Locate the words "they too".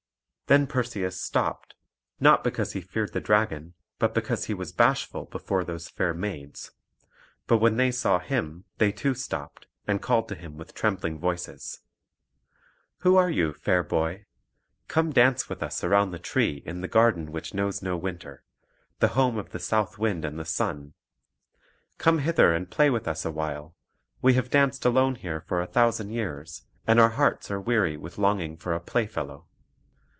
8.77-9.13